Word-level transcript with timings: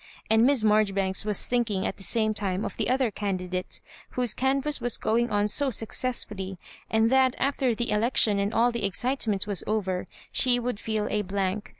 And 0.31 0.45
Miss 0.47 0.63
Marjoribanks 0.63 1.25
was 1.25 1.45
thinking 1.45 1.85
at 1.85 1.97
the 1.97 2.01
same 2.01 2.33
time 2.33 2.65
of 2.65 2.75
the 2.75 2.89
other 2.89 3.11
candidate, 3.11 3.81
whose 4.09 4.33
canvass 4.33 4.81
was 4.81 4.97
going 4.97 5.31
on 5.31 5.47
so 5.47 5.69
successfully; 5.69 6.57
and 6.89 7.11
that, 7.11 7.35
after 7.37 7.75
the 7.75 7.91
election 7.91 8.39
and 8.39 8.51
all 8.51 8.71
the 8.71 8.83
excitement 8.83 9.45
was 9.45 9.63
over, 9.67 10.07
she 10.31 10.59
would 10.59 10.79
feel 10.79 11.07
a 11.11 11.21
blank. 11.21 11.69